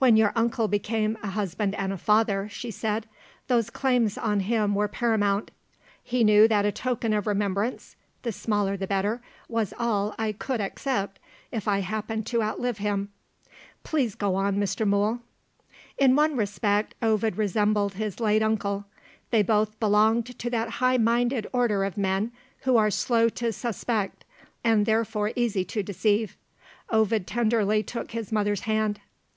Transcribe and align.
"When 0.00 0.16
your 0.16 0.32
uncle 0.34 0.66
became 0.66 1.16
a 1.22 1.28
husband 1.28 1.76
and 1.76 1.92
a 1.92 1.96
father," 1.96 2.48
she 2.48 2.72
said, 2.72 3.06
"those 3.46 3.70
claims 3.70 4.18
on 4.18 4.40
him 4.40 4.74
were 4.74 4.88
paramount. 4.88 5.52
He 6.02 6.24
knew 6.24 6.48
that 6.48 6.66
a 6.66 6.72
token 6.72 7.12
of 7.14 7.28
remembrance 7.28 7.94
(the 8.22 8.32
smaller 8.32 8.76
the 8.76 8.88
better) 8.88 9.22
was 9.48 9.72
all 9.78 10.12
I 10.18 10.32
could 10.32 10.60
accept, 10.60 11.20
if 11.52 11.68
I 11.68 11.82
happened 11.82 12.26
to 12.26 12.42
outlive 12.42 12.78
him. 12.78 13.10
Please 13.84 14.16
go 14.16 14.34
on, 14.34 14.56
Mr. 14.56 14.84
Mool." 14.84 15.20
In 15.96 16.16
one 16.16 16.34
respect, 16.36 16.96
Ovid 17.00 17.36
resembled 17.38 17.94
his 17.94 18.18
late 18.18 18.42
uncle. 18.42 18.86
They 19.30 19.42
both 19.44 19.78
belonged 19.78 20.36
to 20.36 20.50
that 20.50 20.68
high 20.68 20.96
minded 20.98 21.46
order 21.52 21.84
of 21.84 21.96
men, 21.96 22.32
who 22.62 22.76
are 22.76 22.90
slow 22.90 23.28
to 23.28 23.52
suspect, 23.52 24.24
and 24.64 24.84
therefore 24.84 25.30
easy 25.36 25.64
to 25.66 25.84
deceive. 25.84 26.36
Ovid 26.90 27.24
tenderly 27.28 27.84
took 27.84 28.10
his 28.10 28.32
mother's 28.32 28.62
hand. 28.62 28.98